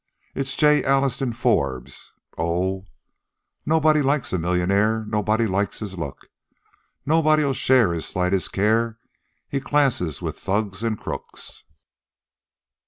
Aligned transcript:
It's 0.33 0.55
J. 0.55 0.83
Alliston 0.83 1.31
Forbes' 1.31 2.11
Oh: 2.35 2.85
"Nobody 3.67 4.01
likes 4.01 4.33
a 4.33 4.39
mil 4.39 4.57
yun 4.57 4.71
aire, 4.71 5.05
Nobody 5.07 5.45
likes 5.45 5.77
his 5.77 5.95
looks, 5.95 6.27
Nobody'll 7.05 7.53
share 7.53 7.93
his 7.93 8.03
slightest 8.07 8.51
care, 8.51 8.97
He 9.47 9.59
classes 9.59 10.19
with 10.19 10.39
thugs 10.39 10.81
and 10.81 10.99
crooks." 10.99 11.65